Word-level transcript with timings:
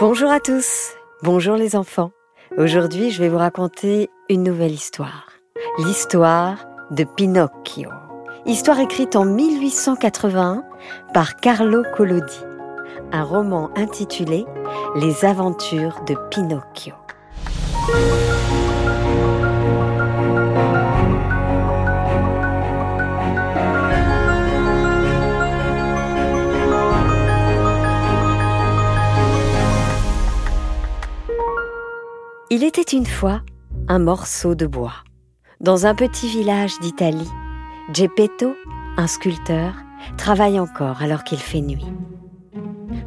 Bonjour 0.00 0.30
à 0.30 0.40
tous, 0.40 0.94
bonjour 1.22 1.56
les 1.56 1.76
enfants. 1.76 2.10
Aujourd'hui, 2.56 3.10
je 3.10 3.22
vais 3.22 3.28
vous 3.28 3.36
raconter 3.36 4.08
une 4.30 4.42
nouvelle 4.42 4.72
histoire. 4.72 5.28
L'histoire 5.76 6.56
de 6.90 7.04
Pinocchio. 7.04 7.90
Histoire 8.46 8.80
écrite 8.80 9.14
en 9.14 9.26
1881 9.26 10.64
par 11.12 11.36
Carlo 11.36 11.82
Collodi. 11.94 12.40
Un 13.12 13.24
roman 13.24 13.68
intitulé 13.76 14.46
Les 14.96 15.26
aventures 15.26 16.02
de 16.06 16.14
Pinocchio. 16.30 16.94
Il 32.52 32.64
était 32.64 32.96
une 32.96 33.06
fois 33.06 33.42
un 33.86 34.00
morceau 34.00 34.56
de 34.56 34.66
bois. 34.66 35.04
Dans 35.60 35.86
un 35.86 35.94
petit 35.94 36.26
village 36.26 36.80
d'Italie, 36.80 37.30
Geppetto, 37.94 38.56
un 38.96 39.06
sculpteur, 39.06 39.74
travaille 40.16 40.58
encore 40.58 41.00
alors 41.00 41.22
qu'il 41.22 41.38
fait 41.38 41.60
nuit. 41.60 41.86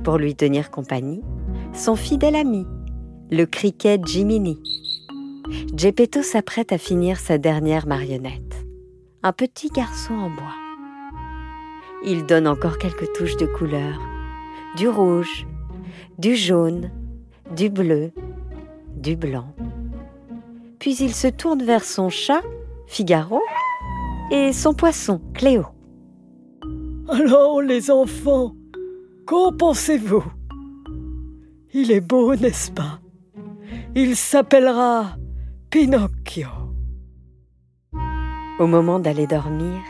Pour 0.06 0.18
lui 0.18 0.34
tenir 0.34 0.72
compagnie, 0.72 1.22
son 1.74 1.98
fidèle 1.98 2.38
ami, 2.38 2.66
le 3.32 3.44
criquet 3.44 4.00
Jiminy. 4.02 4.64
Geppetto 5.76 6.24
s'apprête 6.24 6.72
à 6.72 6.78
finir 6.78 7.20
sa 7.20 7.38
dernière 7.38 7.86
marionnette, 7.86 8.66
un 9.24 9.34
petit 9.34 9.68
garçon 9.68 10.14
en 10.14 10.30
bois. 10.30 10.56
Il 12.06 12.26
donne 12.26 12.48
encore 12.48 12.78
quelques 12.78 13.12
touches 13.12 13.36
de 13.36 13.46
couleur, 13.46 14.00
du 14.78 14.88
rouge, 14.88 15.46
du 16.18 16.34
jaune, 16.38 16.92
du 17.54 17.70
bleu, 17.70 18.14
du 19.04 19.16
blanc. 19.16 19.54
Puis 20.80 20.96
il 20.96 21.14
se 21.14 21.28
tourne 21.28 21.64
vers 21.64 21.84
son 21.84 22.10
chat, 22.10 22.42
Figaro, 22.88 23.42
et 24.32 24.54
son 24.54 24.74
poisson, 24.74 25.22
Cléo. 25.34 25.66
Alors, 27.10 27.62
les 27.62 27.92
enfants, 27.92 28.56
qu'en 29.28 29.52
pensez-vous? 29.52 30.24
Il 31.74 31.92
est 31.92 32.02
beau, 32.02 32.36
n'est-ce 32.36 32.72
pas? 32.72 33.00
Il 33.96 34.16
s'appellera 34.16 35.18
Pinocchio. 35.70 36.48
Au 38.60 38.68
moment 38.68 39.00
d'aller 39.00 39.28
dormir, 39.28 39.82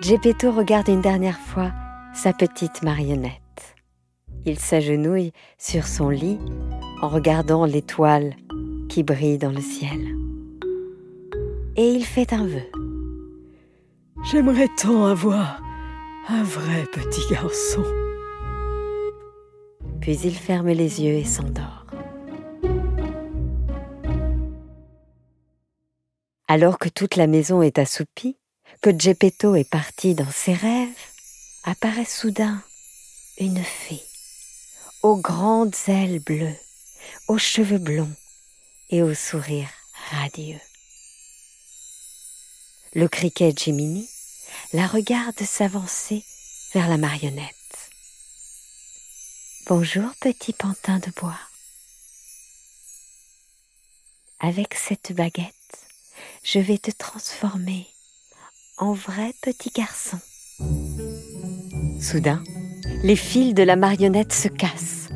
Geppetto 0.00 0.52
regarde 0.52 0.88
une 0.88 1.00
dernière 1.00 1.38
fois 1.38 1.72
sa 2.14 2.32
petite 2.32 2.82
marionnette. 2.82 3.40
Il 4.44 4.58
s'agenouille 4.58 5.32
sur 5.58 5.86
son 5.86 6.08
lit 6.08 6.38
en 7.02 7.08
regardant 7.08 7.66
l'étoile 7.66 8.36
qui 8.88 9.02
brille 9.02 9.36
dans 9.36 9.50
le 9.50 9.60
ciel. 9.60 10.16
Et 11.76 11.88
il 11.88 12.04
fait 12.04 12.32
un 12.32 12.46
vœu. 12.46 12.62
J'aimerais 14.30 14.68
tant 14.80 15.06
avoir 15.06 15.60
un 16.28 16.44
vrai 16.44 16.84
petit 16.92 17.22
garçon. 17.28 17.84
Puis 20.00 20.16
il 20.24 20.34
ferme 20.34 20.68
les 20.68 21.02
yeux 21.02 21.14
et 21.14 21.24
s'endort. 21.24 21.86
Alors 26.46 26.78
que 26.78 26.88
toute 26.88 27.16
la 27.16 27.26
maison 27.26 27.62
est 27.62 27.78
assoupie, 27.78 28.36
que 28.80 28.96
Geppetto 28.96 29.56
est 29.56 29.68
parti 29.68 30.14
dans 30.14 30.30
ses 30.30 30.54
rêves, 30.54 30.88
apparaît 31.64 32.04
soudain 32.04 32.62
une 33.38 33.62
fée 33.62 34.02
aux 35.02 35.16
grandes 35.16 35.74
ailes 35.88 36.20
bleues 36.20 36.54
aux 37.28 37.38
cheveux 37.38 37.78
blonds 37.78 38.14
et 38.90 39.02
au 39.02 39.14
sourire 39.14 39.68
radieux. 40.10 40.60
Le 42.94 43.08
criquet 43.08 43.52
Jiminy 43.56 44.08
la 44.72 44.86
regarde 44.86 45.40
s'avancer 45.40 46.24
vers 46.74 46.88
la 46.88 46.98
marionnette. 46.98 47.54
Bonjour 49.66 50.10
petit 50.20 50.52
pantin 50.52 50.98
de 50.98 51.10
bois. 51.20 51.38
Avec 54.40 54.74
cette 54.74 55.12
baguette, 55.12 55.54
je 56.42 56.58
vais 56.58 56.78
te 56.78 56.90
transformer 56.90 57.86
en 58.76 58.92
vrai 58.92 59.32
petit 59.40 59.70
garçon. 59.70 60.18
Soudain, 62.00 62.42
les 63.04 63.16
fils 63.16 63.54
de 63.54 63.62
la 63.62 63.76
marionnette 63.76 64.32
se 64.32 64.48
cassent 64.48 65.08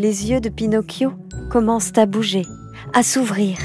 les 0.00 0.30
yeux 0.30 0.40
de 0.40 0.48
Pinocchio 0.48 1.12
commencent 1.50 1.98
à 1.98 2.06
bouger, 2.06 2.46
à 2.94 3.02
s'ouvrir. 3.02 3.58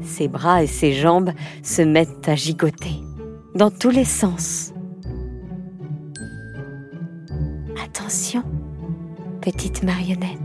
Ses 0.00 0.28
bras 0.28 0.62
et 0.62 0.66
ses 0.66 0.94
jambes 0.94 1.32
se 1.62 1.82
mettent 1.82 2.26
à 2.26 2.34
gigoter 2.34 3.02
dans 3.54 3.70
tous 3.70 3.90
les 3.90 4.06
sens. 4.06 4.72
Attention, 7.84 8.44
petite 9.42 9.82
marionnette, 9.82 10.38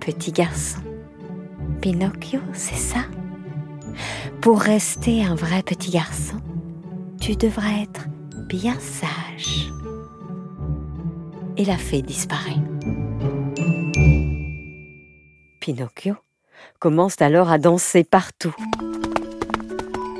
petit 0.00 0.32
garçon. 0.32 0.80
Pinocchio, 1.80 2.40
c'est 2.54 2.74
ça? 2.74 3.04
Pour 4.40 4.58
rester 4.60 5.24
un 5.24 5.36
vrai 5.36 5.62
petit 5.62 5.92
garçon, 5.92 6.38
tu 7.20 7.36
devras 7.36 7.82
être 7.82 8.08
bien 8.48 8.74
sage. 8.80 9.72
Et 11.56 11.64
la 11.64 11.76
fée 11.76 12.02
disparaît. 12.02 12.58
Pinocchio 15.68 16.14
commence 16.78 17.20
alors 17.20 17.50
à 17.50 17.58
danser 17.58 18.02
partout. 18.02 18.56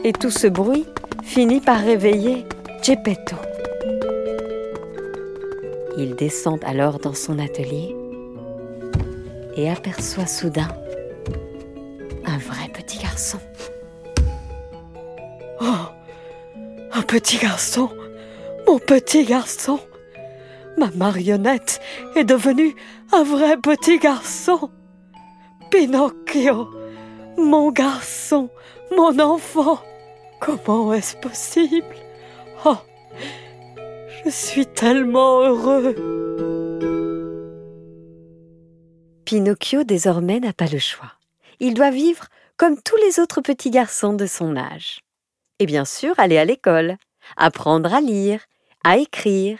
Et 0.05 0.13
tout 0.13 0.31
ce 0.31 0.47
bruit 0.47 0.85
finit 1.23 1.63
par 1.63 1.81
réveiller 1.81 2.45
Geppetto. 2.83 3.37
Il 5.97 6.17
descend 6.17 6.63
alors 6.65 6.99
dans 6.99 7.15
son 7.15 7.39
atelier 7.39 7.97
et 9.57 9.71
aperçoit 9.71 10.27
soudain 10.27 10.69
un 12.27 12.37
vrai 12.37 12.69
petit 12.71 12.99
garçon. 12.99 13.39
Oh, 15.63 15.87
un 16.93 17.03
petit 17.05 17.39
garçon, 17.39 17.89
mon 18.67 18.79
petit 18.79 19.25
garçon. 19.25 19.81
Ma 20.77 20.91
marionnette 20.91 21.81
est 22.17 22.25
devenue 22.25 22.77
un 23.13 23.23
vrai 23.23 23.57
petit 23.57 23.99
garçon. 23.99 24.71
Pinocchio, 25.71 26.71
mon 27.37 27.71
garçon, 27.71 28.51
mon 28.97 29.19
enfant, 29.19 29.81
comment 30.41 30.93
est-ce 30.95 31.17
possible? 31.17 31.95
Oh, 32.65 32.79
je 34.25 34.31
suis 34.31 34.67
tellement 34.67 35.41
heureux. 35.43 35.95
Pinocchio 39.25 39.85
désormais 39.85 40.41
n'a 40.41 40.55
pas 40.55 40.69
le 40.69 40.79
choix. 40.79 41.13
Il 41.61 41.75
doit 41.75 41.91
vivre 41.91 42.27
comme 42.57 42.81
tous 42.81 42.97
les 42.97 43.21
autres 43.21 43.43
petits 43.43 43.71
garçons 43.71 44.15
de 44.15 44.27
son 44.27 44.57
âge. 44.57 45.01
Et 45.59 45.67
bien 45.67 45.85
sûr 45.85 46.19
aller 46.19 46.39
à 46.39 46.45
l'école, 46.45 46.97
apprendre 47.37 47.93
à 47.93 48.01
lire, 48.01 48.41
à 48.85 48.97
écrire. 48.97 49.59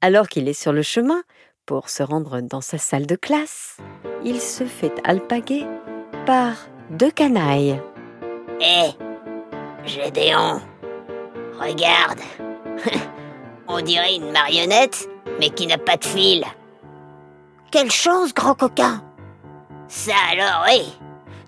Alors 0.00 0.28
qu'il 0.28 0.48
est 0.48 0.52
sur 0.58 0.72
le 0.72 0.82
chemin 0.82 1.22
pour 1.66 1.90
se 1.90 2.02
rendre 2.02 2.40
dans 2.40 2.60
sa 2.60 2.78
salle 2.78 3.06
de 3.06 3.16
classe, 3.16 3.78
il 4.24 4.40
se 4.40 4.64
fait 4.64 4.94
alpaguer 5.04 5.66
par 6.26 6.52
deux 6.90 7.10
canailles. 7.10 7.80
Hé, 8.60 8.90
Gédéon, 9.84 10.60
regarde. 11.60 12.20
On 13.68 13.80
dirait 13.80 14.16
une 14.16 14.32
marionnette, 14.32 15.08
mais 15.38 15.50
qui 15.50 15.66
n'a 15.66 15.78
pas 15.78 15.96
de 15.96 16.04
fil. 16.04 16.44
Quelle 17.70 17.90
chance, 17.90 18.32
grand 18.32 18.54
coquin 18.54 19.02
Ça 19.88 20.12
alors, 20.32 20.66
hé 20.68 20.82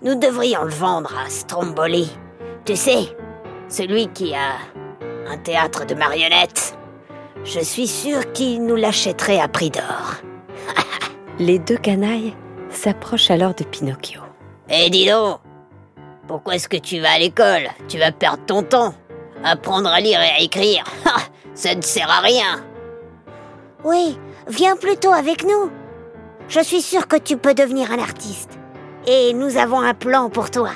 Nous 0.01 0.15
devrions 0.15 0.63
le 0.63 0.71
vendre 0.71 1.13
à 1.17 1.29
Stromboli. 1.29 2.11
Tu 2.65 2.75
sais, 2.75 3.15
celui 3.69 4.07
qui 4.09 4.35
a 4.35 4.53
un 5.27 5.37
théâtre 5.37 5.85
de 5.85 5.95
marionnettes. 5.95 6.77
Je 7.43 7.59
suis 7.59 7.87
sûr 7.87 8.31
qu'il 8.33 8.65
nous 8.65 8.75
l'achèterait 8.75 9.39
à 9.39 9.47
prix 9.47 9.69
d'or. 9.69 10.15
Les 11.39 11.59
deux 11.59 11.77
canailles 11.77 12.33
s'approchent 12.69 13.31
alors 13.31 13.53
de 13.53 13.63
Pinocchio. 13.63 14.21
Eh 14.69 14.89
dis 14.89 15.07
donc 15.07 15.39
Pourquoi 16.27 16.55
est-ce 16.55 16.69
que 16.69 16.77
tu 16.77 16.99
vas 16.99 17.11
à 17.11 17.19
l'école? 17.19 17.67
Tu 17.87 17.97
vas 17.97 18.11
perdre 18.11 18.45
ton 18.45 18.63
temps. 18.63 18.93
Apprendre 19.43 19.89
à 19.89 19.99
lire 19.99 20.19
et 20.19 20.31
à 20.31 20.39
écrire, 20.39 20.83
ça 21.53 21.75
ne 21.75 21.81
sert 21.81 22.09
à 22.09 22.21
rien. 22.21 22.63
Oui, 23.83 24.17
viens 24.47 24.75
plutôt 24.75 25.13
avec 25.13 25.43
nous. 25.43 25.71
Je 26.49 26.59
suis 26.59 26.81
sûr 26.81 27.07
que 27.07 27.17
tu 27.17 27.37
peux 27.37 27.53
devenir 27.53 27.91
un 27.91 27.99
artiste. 27.99 28.57
Et 29.05 29.33
nous 29.33 29.57
avons 29.57 29.79
un 29.79 29.93
plan 29.93 30.29
pour 30.29 30.49
toi. 30.49 30.71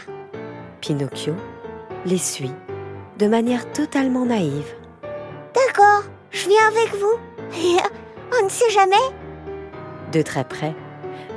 Pinocchio 0.79 1.35
les 2.05 2.17
suit 2.17 2.53
de 3.19 3.27
manière 3.27 3.71
totalement 3.71 4.25
naïve. 4.25 4.73
D'accord, 5.53 6.03
je 6.31 6.47
viens 6.47 6.67
avec 6.67 6.95
vous. 6.99 7.19
On 8.39 8.45
ne 8.45 8.49
sait 8.49 8.69
jamais. 8.71 8.95
De 10.11 10.21
très 10.21 10.43
près, 10.43 10.73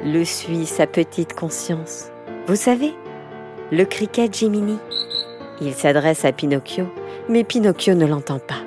le 0.03 0.25
suit 0.25 0.67
sa 0.67 0.87
petite 0.87 1.35
conscience. 1.35 2.07
Vous 2.47 2.57
savez, 2.57 2.95
le 3.71 3.85
criquet 3.85 4.29
Jiminy. 4.31 4.79
Il 5.61 5.75
s'adresse 5.75 6.25
à 6.25 6.33
Pinocchio, 6.33 6.87
mais 7.29 7.45
Pinocchio 7.45 7.95
ne 7.95 8.07
l'entend 8.07 8.39
pas. 8.39 8.63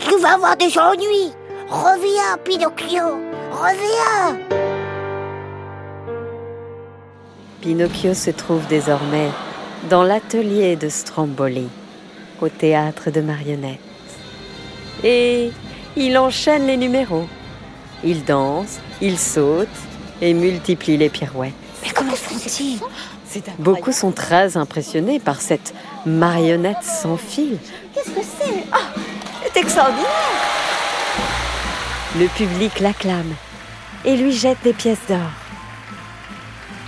Tu 0.00 0.16
vas 0.18 0.34
avoir 0.34 0.56
des 0.56 0.76
ennuis. 0.78 1.32
Reviens, 1.68 2.36
Pinocchio. 2.44 3.18
Reviens. 3.52 4.38
Pinocchio 7.60 8.12
se 8.12 8.30
trouve 8.30 8.66
désormais 8.66 9.30
dans 9.88 10.02
l'atelier 10.02 10.76
de 10.76 10.88
Stromboli, 10.88 11.68
au 12.40 12.48
théâtre 12.48 13.10
de 13.10 13.20
marionnettes. 13.20 13.78
Et 15.04 15.52
il 15.96 16.18
enchaîne 16.18 16.66
les 16.66 16.76
numéros. 16.76 17.26
Il 18.04 18.24
danse, 18.24 18.78
il 19.00 19.18
saute 19.18 19.68
et 20.22 20.32
multiplie 20.32 20.96
les 20.96 21.10
pirouettes. 21.10 21.52
Mais 21.82 21.90
comment 21.90 22.12
font-ils? 22.12 22.80
Beaucoup 23.58 23.92
sont 23.92 24.12
très 24.12 24.56
impressionnés 24.56 25.18
par 25.18 25.40
cette 25.40 25.74
marionnette 26.06 26.82
sans 26.82 27.16
fil. 27.16 27.58
Qu'est-ce 27.94 28.10
que 28.10 28.22
c'est? 28.22 28.64
Ah, 28.72 28.92
c'est 29.42 29.60
extraordinaire 29.60 30.06
Le 32.18 32.26
public 32.28 32.80
l'acclame 32.80 33.34
et 34.04 34.16
lui 34.16 34.32
jette 34.32 34.58
des 34.64 34.72
pièces 34.72 35.06
d'or. 35.08 35.18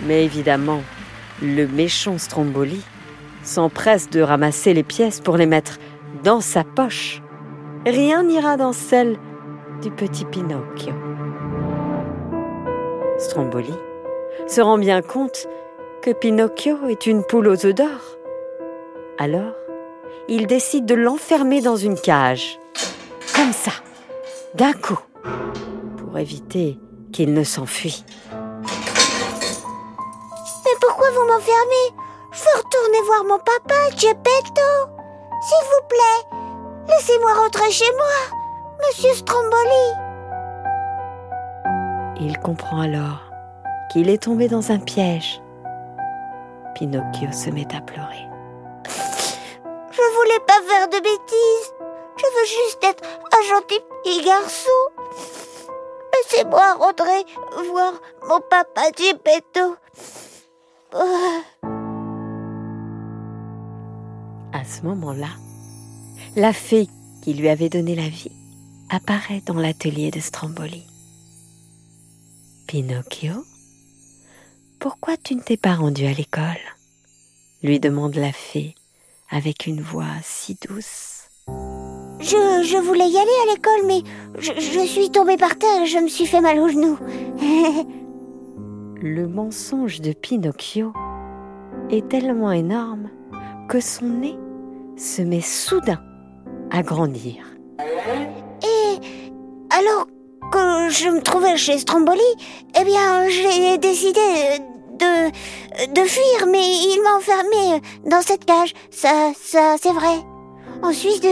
Mais 0.06 0.24
évidemment, 0.24 0.82
le 1.42 1.66
méchant 1.66 2.18
Stromboli 2.18 2.82
s'empresse 3.42 4.10
de 4.10 4.20
ramasser 4.20 4.74
les 4.74 4.82
pièces 4.82 5.20
pour 5.20 5.36
les 5.36 5.46
mettre 5.46 5.78
dans 6.22 6.40
sa 6.40 6.62
poche. 6.62 7.22
Rien 7.86 8.22
n'ira 8.22 8.56
dans 8.56 8.72
celle 8.72 9.16
du 9.82 9.90
petit 9.90 10.24
Pinocchio. 10.24 10.92
Stromboli 13.34 13.74
se 14.46 14.60
rend 14.60 14.78
bien 14.78 15.02
compte 15.02 15.48
que 16.02 16.12
Pinocchio 16.12 16.86
est 16.88 17.04
une 17.06 17.24
poule 17.24 17.48
aux 17.48 17.66
œufs 17.66 17.74
d'or. 17.74 17.88
Alors, 19.18 19.56
il 20.28 20.46
décide 20.46 20.86
de 20.86 20.94
l'enfermer 20.94 21.60
dans 21.60 21.74
une 21.74 21.98
cage, 21.98 22.60
comme 23.34 23.52
ça, 23.52 23.72
d'un 24.54 24.72
coup, 24.72 25.00
pour 25.96 26.16
éviter 26.16 26.78
qu'il 27.12 27.34
ne 27.34 27.42
s'enfuit. 27.42 28.04
Mais 30.64 30.76
pourquoi 30.80 31.10
vous 31.10 31.26
m'enfermez? 31.26 31.92
Je 32.30 32.38
veux 32.38 32.56
retourner 32.62 33.00
voir 33.04 33.24
mon 33.24 33.38
papa, 33.38 33.90
Geppetto. 33.96 34.70
S'il 35.42 35.64
vous 35.72 35.88
plaît, 35.88 36.22
laissez-moi 36.88 37.34
rentrer 37.34 37.72
chez 37.72 37.92
moi, 37.96 38.38
monsieur 38.86 39.12
Stromboli. 39.12 40.13
Il 42.26 42.38
comprend 42.38 42.80
alors 42.80 43.20
qu'il 43.92 44.08
est 44.08 44.22
tombé 44.22 44.48
dans 44.48 44.72
un 44.72 44.78
piège. 44.78 45.42
Pinocchio 46.74 47.30
se 47.32 47.50
met 47.50 47.68
à 47.74 47.82
pleurer. 47.82 48.26
Je 49.90 50.16
voulais 50.16 50.40
pas 50.46 50.62
faire 50.66 50.88
de 50.88 51.02
bêtises. 51.02 51.74
Je 52.16 52.24
veux 52.24 52.46
juste 52.46 52.82
être 52.82 53.04
un 53.30 53.54
gentil 53.54 53.78
petit 54.02 54.24
garçon. 54.24 54.70
Laissez-moi 56.14 56.74
rentrer 56.74 57.26
voir 57.70 57.92
mon 58.26 58.40
papa 58.48 58.84
Geppetto. 58.96 59.76
À 64.54 64.64
ce 64.64 64.80
moment-là, 64.86 65.28
la 66.36 66.54
fée 66.54 66.88
qui 67.22 67.34
lui 67.34 67.50
avait 67.50 67.68
donné 67.68 67.94
la 67.94 68.08
vie 68.08 68.32
apparaît 68.88 69.42
dans 69.44 69.60
l'atelier 69.60 70.10
de 70.10 70.20
Stromboli. 70.20 70.86
Pinocchio, 72.74 73.34
pourquoi 74.80 75.16
tu 75.16 75.36
ne 75.36 75.40
t'es 75.40 75.56
pas 75.56 75.76
rendu 75.76 76.06
à 76.06 76.12
l'école? 76.12 76.58
lui 77.62 77.78
demande 77.78 78.16
la 78.16 78.32
fée 78.32 78.74
avec 79.30 79.68
une 79.68 79.80
voix 79.80 80.10
si 80.24 80.58
douce. 80.60 81.28
Je, 82.18 82.64
je 82.64 82.84
voulais 82.84 83.08
y 83.08 83.16
aller 83.16 83.30
à 83.44 83.54
l'école, 83.54 83.86
mais 83.86 84.02
je, 84.40 84.50
je 84.58 84.84
suis 84.86 85.08
tombée 85.08 85.36
par 85.36 85.56
terre 85.56 85.82
et 85.82 85.86
je 85.86 86.00
me 86.00 86.08
suis 86.08 86.26
fait 86.26 86.40
mal 86.40 86.58
au 86.58 86.66
genou. 86.66 86.98
Le 89.00 89.28
mensonge 89.28 90.00
de 90.00 90.12
Pinocchio 90.12 90.92
est 91.90 92.08
tellement 92.08 92.50
énorme 92.50 93.08
que 93.68 93.78
son 93.78 94.06
nez 94.06 94.36
se 94.96 95.22
met 95.22 95.42
soudain 95.42 96.02
à 96.72 96.82
grandir. 96.82 97.46
Et 98.64 98.98
alors 99.70 100.08
je 100.94 101.08
me 101.08 101.20
trouvais 101.20 101.56
chez 101.56 101.78
Stromboli, 101.78 102.20
eh 102.80 102.84
bien, 102.84 103.28
j'ai 103.28 103.78
décidé 103.78 104.20
de, 104.92 105.92
de 105.92 106.00
fuir, 106.06 106.46
mais 106.50 106.62
il 106.62 107.00
m'a 107.02 107.16
enfermé 107.16 107.82
dans 108.06 108.22
cette 108.22 108.44
cage. 108.44 108.72
Ça, 108.90 109.32
ça, 109.40 109.76
c'est 109.80 109.92
vrai. 109.92 110.16
Ensuite, 110.82 111.26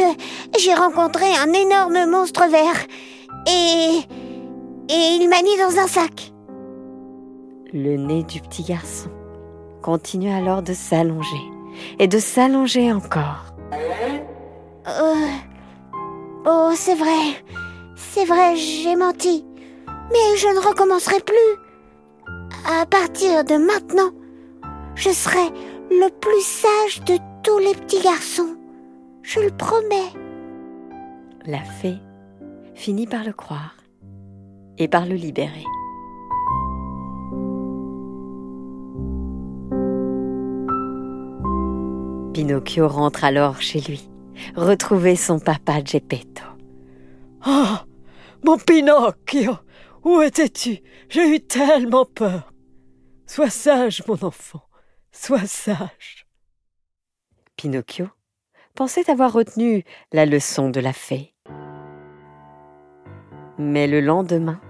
j'ai 0.59 0.75
rencontré 0.75 1.27
un 1.37 1.53
énorme 1.53 2.11
monstre 2.11 2.49
vert. 2.49 2.87
Et, 3.47 3.99
et 4.93 5.17
il 5.21 5.29
m'a 5.29 5.43
mis 5.43 5.57
dans 5.59 5.81
un 5.81 5.87
sac. 5.87 6.33
Le 7.73 7.97
nez 7.97 8.25
du 8.25 8.41
petit 8.41 8.65
garçon 8.65 9.11
continue 9.81 10.33
alors 10.33 10.63
de 10.63 10.75
s'allonger 10.75 11.43
et 11.99 12.07
de 12.07 12.19
s'allonger 12.19 12.93
encore. 12.93 13.55
Euh, 14.87 15.15
oh, 16.47 16.71
c'est 16.75 16.95
vrai. 16.95 17.45
C'est 17.97 18.25
vrai, 18.25 18.57
j'ai 18.57 18.97
menti. 18.97 19.45
Mais 20.13 20.37
je 20.37 20.49
ne 20.49 20.69
recommencerai 20.69 21.21
plus. 21.21 21.63
À 22.67 22.87
partir 22.87 23.45
de 23.45 23.55
maintenant, 23.55 24.11
je 24.95 25.11
serai 25.11 25.49
le 25.91 26.09
plus 26.21 26.45
sage 26.45 27.05
de 27.05 27.19
tous 27.43 27.59
les 27.59 27.75
petits 27.75 28.03
garçons. 28.03 28.57
Je 29.23 29.41
le 29.41 29.51
promets. 29.51 30.13
La 31.47 31.63
fée 31.63 31.99
finit 32.75 33.07
par 33.07 33.25
le 33.25 33.33
croire 33.33 33.77
et 34.79 34.89
par 34.89 35.07
le 35.07 35.15
libérer. 35.15 35.65
Pinocchio 42.33 42.89
rentre 42.89 43.25
alors 43.25 43.61
chez 43.61 43.81
lui, 43.81 44.09
retrouver 44.57 45.17
son 45.17 45.39
papa 45.39 45.85
Geppetto. 45.85 46.43
Oh, 47.47 47.77
mon 48.45 48.57
Pinocchio, 48.57 49.53
où 50.05 50.21
étais-tu? 50.23 50.79
J'ai 51.09 51.29
eu 51.35 51.41
tellement 51.41 52.05
peur. 52.05 52.53
Sois 53.27 53.51
sage, 53.51 54.03
mon 54.07 54.23
enfant, 54.25 54.63
sois 55.11 55.47
sage. 55.47 56.27
Pinocchio 57.57 58.09
pensait 58.75 59.11
avoir 59.11 59.33
retenu 59.33 59.85
la 60.13 60.27
leçon 60.27 60.71
de 60.71 60.81
la 60.81 60.93
fée. 60.93 61.35
Mais 63.59 63.87
le 63.87 64.01
lendemain, 64.01 64.61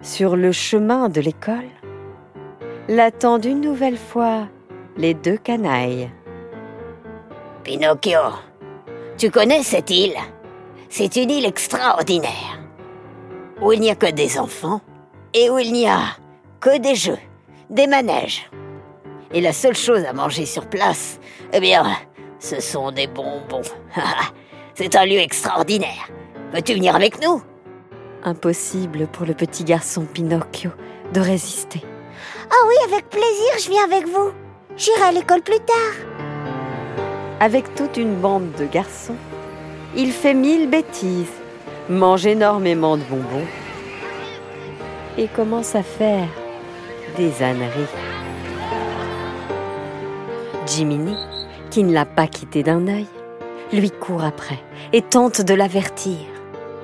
sur 0.00 0.36
le 0.36 0.52
chemin 0.52 1.08
de 1.08 1.20
l'école, 1.20 1.70
l'attendent 2.88 3.44
une 3.44 3.60
nouvelle 3.60 3.98
fois 3.98 4.48
les 4.96 5.14
deux 5.14 5.38
canailles. 5.38 6.10
Pinocchio, 7.64 8.20
tu 9.16 9.30
connais 9.30 9.62
cette 9.62 9.90
île? 9.90 10.16
C'est 10.88 11.16
une 11.16 11.30
île 11.30 11.46
extraordinaire, 11.46 12.51
où 13.62 13.72
il 13.72 13.80
n'y 13.80 13.90
a 13.90 13.94
que 13.94 14.10
des 14.10 14.38
enfants 14.38 14.80
et 15.32 15.48
où 15.48 15.58
il 15.58 15.72
n'y 15.72 15.86
a 15.86 16.00
que 16.60 16.78
des 16.78 16.94
jeux, 16.94 17.18
des 17.70 17.86
manèges. 17.86 18.50
Et 19.32 19.40
la 19.40 19.52
seule 19.52 19.76
chose 19.76 20.04
à 20.04 20.12
manger 20.12 20.44
sur 20.44 20.66
place, 20.66 21.18
eh 21.52 21.60
bien, 21.60 21.96
ce 22.38 22.60
sont 22.60 22.90
des 22.90 23.06
bonbons. 23.06 23.62
C'est 24.74 24.96
un 24.96 25.06
lieu 25.06 25.18
extraordinaire. 25.18 26.10
Veux-tu 26.52 26.74
venir 26.74 26.96
avec 26.96 27.22
nous? 27.22 27.42
Impossible 28.24 29.06
pour 29.06 29.26
le 29.26 29.34
petit 29.34 29.64
garçon 29.64 30.04
Pinocchio 30.04 30.70
de 31.12 31.20
résister. 31.20 31.82
Ah 32.50 32.66
oui, 32.66 32.74
avec 32.84 33.08
plaisir, 33.08 33.52
je 33.58 33.70
viens 33.70 33.84
avec 33.84 34.06
vous. 34.06 34.32
J'irai 34.76 35.02
à 35.02 35.12
l'école 35.12 35.42
plus 35.42 35.60
tard. 35.60 35.94
Avec 37.40 37.74
toute 37.74 37.96
une 37.96 38.16
bande 38.16 38.52
de 38.58 38.66
garçons, 38.66 39.16
il 39.96 40.12
fait 40.12 40.34
mille 40.34 40.68
bêtises, 40.68 41.41
mange 41.88 42.26
énormément 42.26 42.96
de 42.96 43.02
bonbons 43.02 43.46
et 45.18 45.28
commence 45.28 45.74
à 45.74 45.82
faire 45.82 46.28
des 47.16 47.42
âneries. 47.42 47.86
Jiminy, 50.66 51.16
qui 51.70 51.82
ne 51.84 51.92
l'a 51.92 52.06
pas 52.06 52.26
quitté 52.26 52.62
d'un 52.62 52.86
œil, 52.86 53.06
lui 53.72 53.90
court 53.90 54.24
après 54.24 54.58
et 54.92 55.02
tente 55.02 55.42
de 55.42 55.54
l'avertir. 55.54 56.18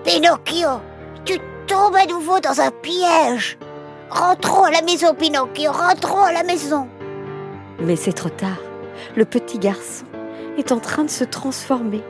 Pinocchio, 0.05 0.81
tu 1.25 1.39
tombes 1.67 1.97
à 1.97 2.07
nouveau 2.07 2.41
dans 2.41 2.61
un 2.61 2.71
piège. 2.71 3.59
Rentrons 4.11 4.65
à 4.65 4.71
la 4.71 4.83
maison, 4.83 5.15
Pinocchio, 5.15 5.71
rentrons 5.71 6.23
à 6.23 6.33
la 6.33 6.43
maison. 6.43 6.89
Mais 7.81 7.97
c'est 7.97 8.13
trop 8.13 8.31
tard. 8.31 8.59
Le 9.17 9.25
petit 9.25 9.59
garçon 9.59 10.05
est 10.57 10.73
en 10.73 10.81
train 10.81 11.05
de 11.05 11.11
se 11.11 11.25
transformer. 11.25 12.03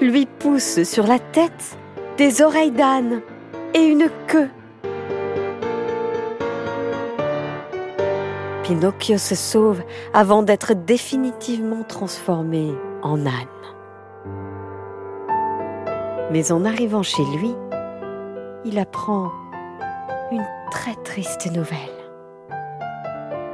Lui 0.00 0.26
pousse 0.26 0.82
sur 0.82 1.06
la 1.06 1.18
tête 1.18 1.76
des 2.16 2.42
oreilles 2.42 2.70
d'âne 2.70 3.20
et 3.74 3.82
une 3.82 4.08
queue. 4.26 4.50
Pinocchio 8.62 9.18
se 9.18 9.34
sauve 9.34 9.82
avant 10.14 10.42
d'être 10.42 10.74
définitivement 10.74 11.82
transformé 11.82 12.72
en 13.02 13.26
âne. 13.26 13.32
Mais 16.30 16.52
en 16.52 16.64
arrivant 16.64 17.02
chez 17.02 17.24
lui, 17.36 17.54
il 18.64 18.78
apprend 18.78 19.30
une 20.30 20.46
très 20.70 20.94
triste 21.04 21.50
nouvelle. 21.50 21.76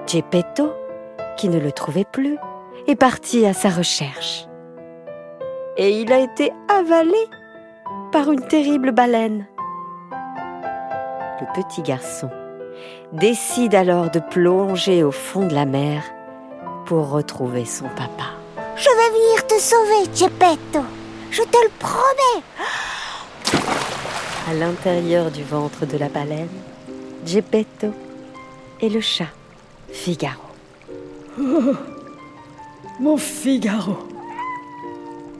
Geppetto, 0.06 0.72
qui 1.36 1.48
ne 1.48 1.58
le 1.58 1.72
trouvait 1.72 2.06
plus, 2.10 2.38
est 2.86 2.96
parti 2.96 3.46
à 3.46 3.52
sa 3.52 3.68
recherche. 3.68 4.46
Et 5.76 6.00
il 6.00 6.12
a 6.12 6.18
été 6.18 6.52
avalé 6.68 7.18
par 8.10 8.30
une 8.30 8.46
terrible 8.46 8.92
baleine. 8.92 9.46
Le 11.40 11.46
petit 11.54 11.82
garçon 11.82 12.30
décide 13.12 13.74
alors 13.74 14.10
de 14.10 14.18
plonger 14.18 15.02
au 15.02 15.10
fond 15.10 15.46
de 15.46 15.54
la 15.54 15.66
mer 15.66 16.02
pour 16.86 17.10
retrouver 17.10 17.64
son 17.64 17.88
papa. 17.88 18.32
Je 18.76 18.88
vais 18.88 19.10
venir 19.10 19.46
te 19.46 19.58
sauver, 19.60 20.04
Geppetto. 20.14 20.84
Je 21.30 21.42
te 21.42 21.58
le 21.62 21.70
promets. 21.78 22.42
À 24.50 24.54
l'intérieur 24.54 25.30
du 25.30 25.42
ventre 25.42 25.84
de 25.84 25.98
la 25.98 26.08
baleine, 26.08 26.48
Geppetto 27.26 27.88
et 28.80 28.88
le 28.88 29.00
chat 29.00 29.28
Figaro. 29.92 30.42
Oh, 31.38 31.74
mon 33.00 33.16
Figaro, 33.16 34.07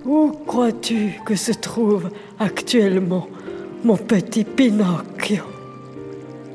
où 0.09 0.33
crois-tu 0.47 1.21
que 1.27 1.37
se 1.37 1.53
trouve 1.53 2.09
actuellement 2.39 3.29
mon 3.85 3.99
petit 3.99 4.45
Pinocchio? 4.45 5.45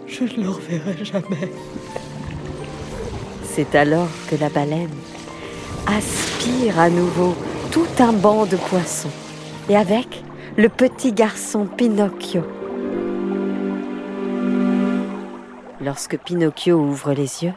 Je 0.07 0.23
ne 0.23 0.43
le 0.43 0.49
reverrai 0.49 1.05
jamais. 1.05 1.51
C'est 3.43 3.75
alors 3.75 4.09
que 4.27 4.35
la 4.37 4.49
baleine 4.49 4.89
aspire 5.85 6.79
à 6.79 6.89
nouveau 6.89 7.35
tout 7.71 7.85
un 7.99 8.11
banc 8.11 8.47
de 8.47 8.57
poissons 8.57 9.11
et 9.69 9.77
avec 9.77 10.23
le 10.57 10.67
petit 10.67 11.13
garçon 11.13 11.67
Pinocchio. 11.67 12.41
Lorsque 15.79 16.17
Pinocchio 16.17 16.79
ouvre 16.79 17.13
les 17.13 17.43
yeux, 17.43 17.53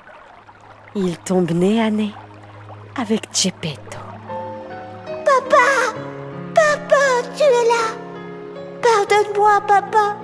il 0.94 1.16
tombe 1.16 1.52
nez 1.52 1.80
à 1.80 1.90
nez 1.90 2.12
avec 2.96 3.28
Geppetto. 3.32 4.05
Pardonne-moi, 9.46 9.60
papa. 9.66 10.16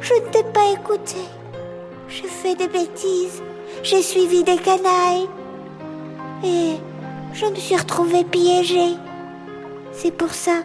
Je 0.00 0.14
ne 0.14 0.30
t'ai 0.30 0.42
pas 0.42 0.70
écouté. 0.72 1.18
J'ai 2.08 2.28
fait 2.28 2.54
des 2.54 2.68
bêtises. 2.68 3.42
J'ai 3.82 4.02
suivi 4.02 4.44
des 4.44 4.56
canailles. 4.56 5.28
Et 6.44 6.76
je 7.32 7.46
me 7.46 7.54
suis 7.56 7.76
retrouvée 7.76 8.24
piégée. 8.24 8.96
C'est 9.92 10.10
pour 10.10 10.32
ça 10.32 10.62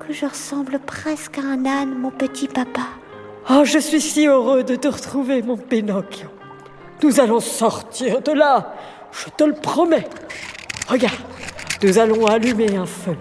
que 0.00 0.12
je 0.12 0.26
ressemble 0.26 0.78
presque 0.80 1.38
à 1.38 1.42
un 1.42 1.64
âne, 1.66 1.98
mon 1.98 2.10
petit 2.10 2.48
papa. 2.48 2.86
Oh, 3.50 3.64
je 3.64 3.78
suis 3.78 4.00
si 4.00 4.26
heureux 4.26 4.62
de 4.62 4.76
te 4.76 4.88
retrouver, 4.88 5.42
mon 5.42 5.56
Pinocchio. 5.56 6.28
Nous 7.02 7.20
allons 7.20 7.40
sortir 7.40 8.20
de 8.20 8.32
là, 8.32 8.74
je 9.12 9.30
te 9.30 9.44
le 9.44 9.54
promets. 9.54 10.06
Regarde, 10.88 11.16
nous 11.82 11.98
allons 11.98 12.26
allumer 12.26 12.76
un 12.76 12.86
feu. 12.86 13.16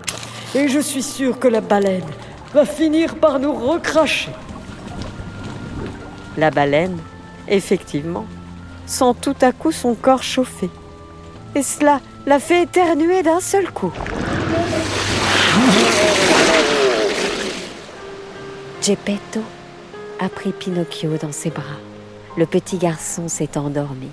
Et 0.54 0.68
je 0.68 0.80
suis 0.80 1.04
sûr 1.04 1.40
que 1.40 1.48
la 1.48 1.62
baleine 1.62 2.04
va 2.54 2.66
finir 2.66 3.16
par 3.16 3.40
nous 3.40 3.54
recracher. 3.54 4.32
La 6.38 6.52
baleine, 6.52 6.98
effectivement, 7.48 8.26
sent 8.86 9.14
tout 9.22 9.36
à 9.42 9.52
coup 9.52 9.72
son 9.72 9.94
corps 9.94 10.24
chauffer. 10.24 10.70
Et 11.56 11.64
cela 11.64 12.00
la 12.26 12.40
fait 12.40 12.64
éternuer 12.64 13.24
d'un 13.24 13.40
seul 13.40 13.72
coup. 13.72 13.92
Geppetto 18.82 19.42
a 20.20 20.30
pris 20.30 20.52
Pinocchio 20.52 21.18
dans 21.22 21.32
ses 21.32 21.50
bras. 21.50 21.64
Le 22.38 22.46
petit 22.46 22.78
garçon 22.78 23.28
s'est 23.28 23.58
endormi. 23.58 24.10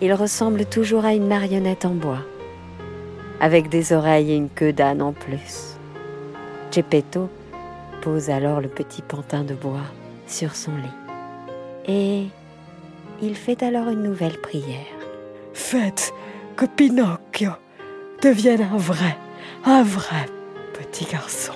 Il 0.00 0.12
ressemble 0.14 0.66
toujours 0.66 1.04
à 1.04 1.14
une 1.14 1.26
marionnette 1.26 1.84
en 1.84 1.94
bois, 1.94 2.22
avec 3.40 3.68
des 3.68 3.92
oreilles 3.92 4.32
et 4.32 4.36
une 4.36 4.50
queue 4.50 4.72
d'âne 4.72 5.02
en 5.02 5.12
plus. 5.12 5.75
Geppetto 6.76 7.30
pose 8.02 8.28
alors 8.28 8.60
le 8.60 8.68
petit 8.68 9.00
pantin 9.00 9.44
de 9.44 9.54
bois 9.54 9.86
sur 10.26 10.54
son 10.54 10.72
lit. 10.76 11.88
Et 11.88 12.26
il 13.22 13.34
fait 13.34 13.62
alors 13.62 13.88
une 13.88 14.02
nouvelle 14.02 14.38
prière. 14.38 14.84
Faites 15.54 16.12
que 16.54 16.66
Pinocchio 16.66 17.52
devienne 18.22 18.60
un 18.60 18.76
vrai, 18.76 19.16
un 19.64 19.84
vrai 19.84 20.26
petit 20.74 21.06
garçon. 21.06 21.54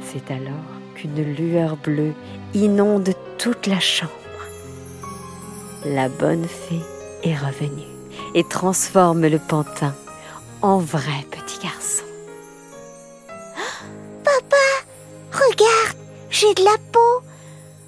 C'est 0.00 0.30
alors 0.30 0.70
qu'une 0.94 1.34
lueur 1.34 1.76
bleue 1.76 2.14
inonde 2.54 3.14
toute 3.36 3.66
la 3.66 3.80
chambre. 3.80 4.12
La 5.84 6.08
bonne 6.08 6.44
fée 6.44 6.82
est 7.24 7.34
revenue 7.34 7.82
et 8.36 8.44
transforme 8.44 9.26
le 9.26 9.40
pantin 9.40 9.92
en 10.62 10.78
vrai 10.78 11.26
petit 11.32 11.43
j'ai 16.44 16.54
de 16.54 16.64
la 16.64 16.76
peau, 16.92 17.26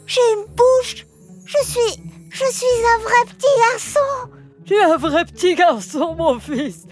j'ai 0.07 0.21
une 0.35 0.47
bouche, 0.55 1.07
je 1.45 1.59
suis, 1.65 2.03
je 2.31 2.45
suis 2.51 2.67
un 2.95 3.03
vrai 3.03 3.25
petit 3.29 3.61
garçon. 3.71 4.31
Tu 4.65 4.75
es 4.75 4.83
un 4.83 4.97
vrai 4.97 5.25
petit 5.25 5.55
garçon, 5.55 6.15
mon 6.15 6.39
fils, 6.39 6.87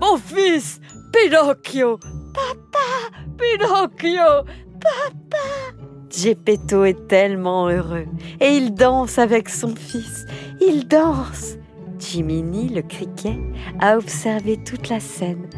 mon 0.00 0.16
fils, 0.16 0.80
Pinocchio. 1.12 1.98
Papa, 2.32 3.14
Pinocchio, 3.38 4.44
papa. 4.80 5.44
Geppetto 6.10 6.84
est 6.84 7.06
tellement 7.06 7.68
heureux 7.68 8.06
et 8.40 8.56
il 8.56 8.74
danse 8.74 9.18
avec 9.18 9.48
son 9.48 9.74
fils. 9.74 10.26
Il 10.60 10.88
danse. 10.88 11.56
Jiminy, 11.98 12.68
le 12.68 12.82
criquet, 12.82 13.38
a 13.80 13.96
observé 13.96 14.58
toute 14.64 14.88
la 14.88 15.00
scène 15.00 15.48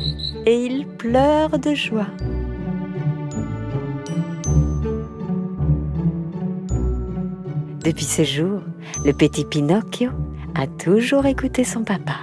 et 0.45 0.67
il 0.67 0.87
pleure 0.87 1.59
de 1.59 1.75
joie. 1.75 2.09
Depuis 7.87 8.05
ce 8.05 8.25
jour, 8.25 8.63
le 9.05 9.13
petit 9.13 9.45
Pinocchio 9.45 10.11
a 10.57 10.67
toujours 10.67 11.25
écouté 11.25 11.63
son 11.63 11.85
papa. 11.85 12.15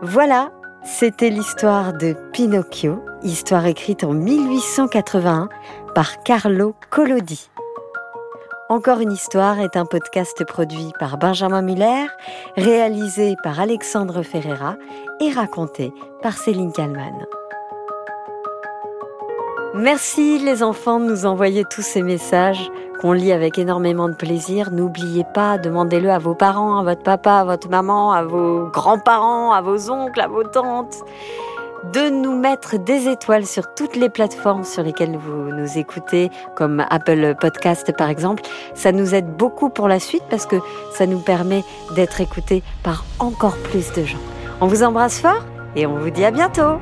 Voilà, 0.00 0.52
c'était 0.84 1.28
l'histoire 1.28 1.92
de 1.92 2.16
Pinocchio, 2.32 3.04
histoire 3.22 3.66
écrite 3.66 4.04
en 4.04 4.14
1881 4.14 5.50
par 5.94 6.22
Carlo 6.22 6.74
Collodi. 6.88 7.50
Encore 8.70 9.00
une 9.00 9.12
histoire 9.12 9.60
est 9.60 9.76
un 9.76 9.84
podcast 9.84 10.42
produit 10.46 10.94
par 10.98 11.18
Benjamin 11.18 11.60
Muller, 11.60 12.06
réalisé 12.56 13.36
par 13.42 13.60
Alexandre 13.60 14.22
Ferreira 14.22 14.76
et 15.20 15.30
raconté 15.30 15.92
par 16.22 16.32
Céline 16.38 16.72
Kallmann. 16.72 17.26
Merci 19.74 20.38
les 20.38 20.62
enfants 20.62 20.98
de 20.98 21.04
nous 21.04 21.26
envoyer 21.26 21.64
tous 21.64 21.82
ces 21.82 22.00
messages 22.00 22.70
qu'on 23.02 23.12
lit 23.12 23.32
avec 23.32 23.58
énormément 23.58 24.08
de 24.08 24.14
plaisir. 24.14 24.70
N'oubliez 24.70 25.26
pas, 25.34 25.58
demandez-le 25.58 26.10
à 26.10 26.18
vos 26.18 26.34
parents, 26.34 26.78
à 26.78 26.84
votre 26.84 27.02
papa, 27.02 27.40
à 27.40 27.44
votre 27.44 27.68
maman, 27.68 28.12
à 28.12 28.22
vos 28.22 28.68
grands-parents, 28.68 29.52
à 29.52 29.60
vos 29.60 29.90
oncles, 29.90 30.20
à 30.22 30.28
vos 30.28 30.44
tantes, 30.44 31.04
de 31.92 32.10
nous 32.10 32.38
mettre 32.38 32.78
des 32.78 33.08
étoiles 33.08 33.46
sur 33.46 33.74
toutes 33.74 33.96
les 33.96 34.08
plateformes 34.08 34.64
sur 34.64 34.82
lesquelles 34.82 35.16
vous 35.16 35.52
nous 35.52 35.78
écoutez, 35.78 36.30
comme 36.56 36.84
Apple 36.90 37.34
Podcast 37.40 37.92
par 37.96 38.08
exemple. 38.08 38.42
Ça 38.74 38.92
nous 38.92 39.14
aide 39.14 39.36
beaucoup 39.36 39.68
pour 39.68 39.88
la 39.88 40.00
suite 40.00 40.24
parce 40.30 40.46
que 40.46 40.56
ça 40.92 41.06
nous 41.06 41.20
permet 41.20 41.62
d'être 41.94 42.20
écoutés 42.20 42.62
par 42.82 43.04
encore 43.18 43.56
plus 43.58 43.92
de 43.92 44.04
gens. 44.04 44.18
On 44.60 44.66
vous 44.66 44.82
embrasse 44.82 45.20
fort 45.20 45.44
et 45.76 45.86
on 45.86 45.98
vous 45.98 46.10
dit 46.10 46.24
à 46.24 46.30
bientôt 46.30 46.78